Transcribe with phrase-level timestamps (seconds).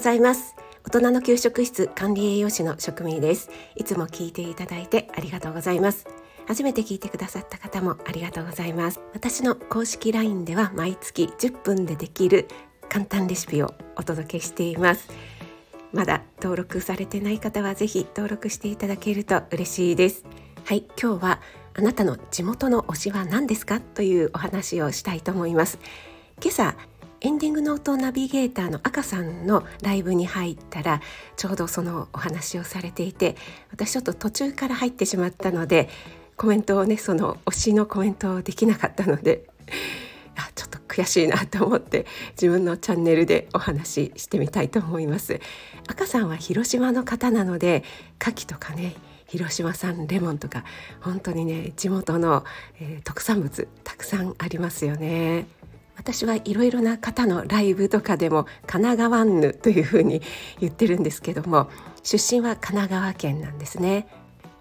[0.00, 0.56] ございます。
[0.82, 3.50] 大人の給食室管理栄養士の職味です。
[3.76, 6.06] いつも聞いていただいてありがとうございます。
[6.48, 9.00] 初めて聞いてくださった方もありがとうございます。
[9.12, 12.48] 私の公式 LINE では毎月10分でできる
[12.88, 15.10] 簡単レシピをお届けしています。
[15.92, 20.24] まだ登録されてない方はぜひ登録していただけると嬉しいです。
[20.64, 21.40] はい今日は
[21.74, 23.80] あなたの地元の推しは何ですか？
[23.80, 25.78] というお話をしたいと思います。
[26.42, 26.74] 今朝
[27.22, 31.02] エンディングノートナビゲーターの赤さんのライブに入ったら
[31.36, 33.36] ちょうどそのお話をされていて
[33.70, 35.90] 私ちょっと途中から入ってしまったので
[36.38, 39.44] コメントをねその推しのコメントをできなかったので
[40.34, 45.40] あちょっと悔しいなと思って自分のチャンネルでお話ししてみたいと思います。
[45.88, 47.84] 赤さんは広島の方なので
[48.18, 48.94] 牡蠣とかね
[49.26, 50.64] 広島産レモンとか
[51.00, 52.44] 本当にね地元の、
[52.80, 55.59] えー、特産物たくさんありますよね。
[56.00, 60.22] 私はいろいろな方のライブとかでも神奈川ぬというふうに
[60.58, 61.68] 言ってるんですけども
[62.02, 64.08] 出身は神奈川県なんですね。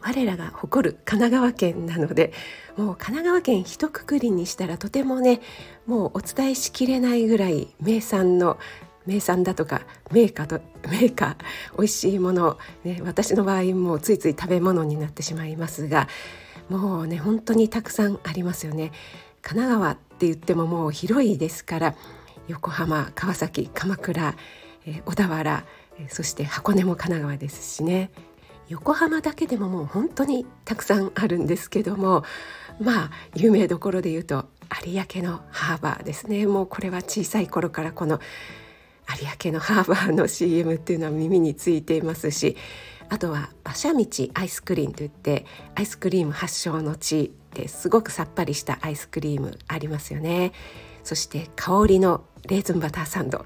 [0.00, 2.32] 我らが誇る神奈川県なので
[2.76, 5.40] もう神奈川県一括りにしたらとてもね
[5.86, 8.58] もうお伝えしきれないぐらい名産の
[9.04, 9.80] 名産だとか
[10.12, 16.06] メーカーとメーカー美味しいもの、ね、私の場合もうついつい食べ物になってしまいますが
[16.68, 18.92] もうね本当にたくさんありますよね。
[19.42, 21.94] 神奈川って言ってももう広いですから
[22.48, 24.34] 横浜川崎鎌倉、
[24.86, 25.64] え、小田原、
[26.08, 28.10] そして箱根も神奈川ですしね。
[28.68, 32.24] 横浜だけでももう本当にたくさんあるんですけども
[32.80, 34.46] まあ有名どころで言うと
[34.82, 36.46] 有明のハーバーですね。
[36.46, 38.20] もうこれは小さい頃からこの
[39.20, 42.56] 有明のハーバーの CM っていうのは耳についていますし
[43.08, 50.52] あとは馬車道アイスクリームといってアイスクリーム発祥の地ですごくさっぱりしたアイスクリームありますよね。
[51.02, 53.44] そして香りのレーズンバターサンド。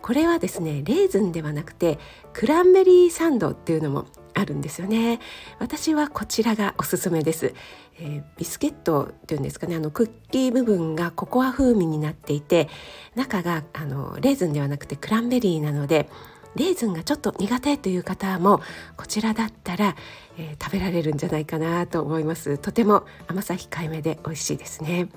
[0.00, 1.98] これはですねレーズンではなくて
[2.34, 5.20] クランベリーサンドっていうのもあるんですよね。
[5.58, 7.54] 私はこちらがおすすめです、
[7.98, 12.68] えー、ビスケットっていうんですかねあのクッキー部分がココア風味になっていて
[13.14, 16.10] 中があのレーズンではなくてクランベリーなので
[16.56, 18.60] レーズンがちょっと苦手という方も
[18.96, 19.96] こちらだったら、
[20.38, 22.58] えー、食べられるんじゃないかなと思います。
[22.58, 25.08] とても甘さ控えめで美味しいですね。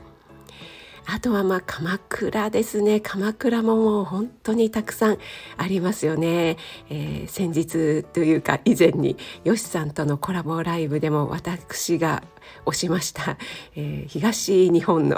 [1.09, 2.99] あとはまあ鎌倉ですね。
[2.99, 5.17] 鎌倉ももう本当にたくさん
[5.55, 6.57] ありますよね、
[6.89, 9.15] えー、先日というか以前に
[9.45, 12.23] よしさんとのコラボライブでも私が
[12.65, 13.37] 推しました、
[13.77, 15.15] えー、東日本の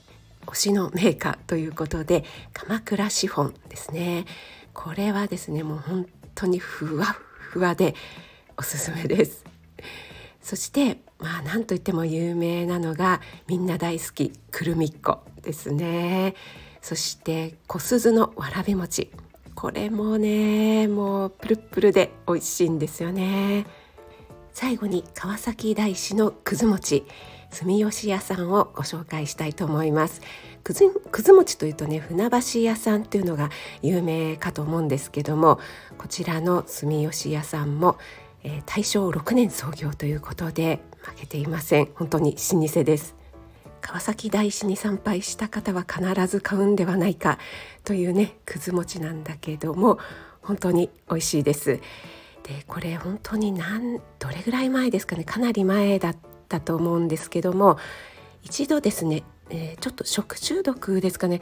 [0.46, 4.26] 推しのメーカーということで鎌倉シフォンですね。
[4.74, 7.94] これはですねもう本当にふわふわで
[8.56, 9.44] おすすめです。
[10.40, 16.34] そしてまあ何といっても有名なのがみんな大好きくるみっこですね。
[16.80, 19.10] そして小鈴のわらび餅。
[19.54, 23.66] これもねもうプルプルで美味しいんですよね。
[24.60, 27.06] 最後に川崎大師のくず餅
[27.50, 30.20] 住吉屋さんをご紹介したいと思います。
[30.62, 33.48] くずくず餅というとね船橋屋さんっていうのが
[33.80, 35.58] 有名かと思うんですけども
[35.96, 37.96] こちらの住吉屋さんも、
[38.44, 41.88] えー、大正6年創業ということで負けていません。
[41.94, 43.14] 本当に老舗です。
[43.80, 47.38] 川崎大師に参拝した方は必ず買うんではないか
[47.82, 49.98] というねくず餅なんだけども
[50.42, 51.80] 本当に美味しいです。
[52.50, 55.22] でこれ本当に何どれぐらい前ですかね。
[55.22, 56.16] かなり前だっ
[56.48, 57.78] たと思うんですけども
[58.42, 61.40] 一度ですねえー、ちょっと食中毒ですかね、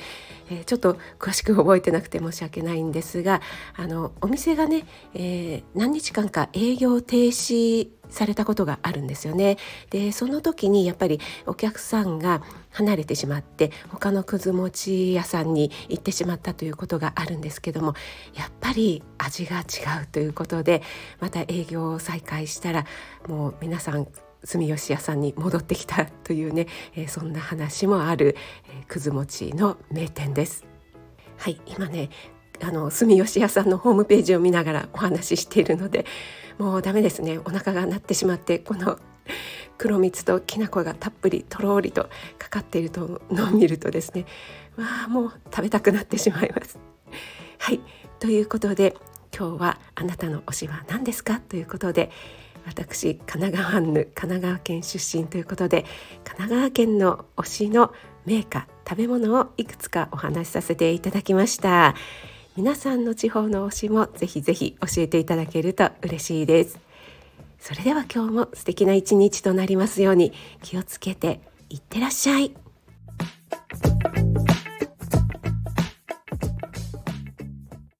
[0.50, 3.40] えー、ちょっと詳しく覚えてなくて申し訳ないんですが
[3.76, 9.58] あのお店がね、えー、何日間か営業停止されたことがあるんですよね。
[9.90, 17.94] でその時にやっぱりお客さんが離れてしまって他のくず餅屋さんに行ってしまったということがあるんですけども
[18.34, 19.62] やっぱり味が違
[20.04, 20.82] うということで
[21.20, 22.86] また営業を再開したら
[23.26, 24.06] もう皆さん
[24.44, 28.36] 住吉屋さんに戻ってきたというね、えー、そんな話もある、
[28.68, 30.64] えー、くず餅の名店です。
[31.36, 32.10] はい今ね
[32.60, 36.04] あの住吉屋さんのホームページを見ながらお話ししているので
[36.58, 38.98] もうダメですねお腹が鳴ってしまってこの
[39.78, 42.90] 黒蜜ときな粉がたっぷりとろりとかかっている
[43.30, 44.26] のを見るとですね
[44.76, 46.78] わあもう食べたくなってしまいます。
[47.58, 47.80] はい
[48.18, 48.96] ということで
[49.36, 51.38] 今日はあなたの推しは何ですか？
[51.38, 52.10] ということで
[52.68, 55.84] 私神奈川ぬ神奈川県出身ということで
[56.24, 57.92] 神奈川県の推しの
[58.26, 61.94] 名家食べ物をいくつかお話しさせていただきました。
[62.56, 66.78] 皆さんの地方の推しもぜひぜひ教えていただけると嬉しいです。
[67.60, 70.32] それでは今日も素敵な一日となりますように
[70.62, 72.67] 気をつけていってらっしゃい。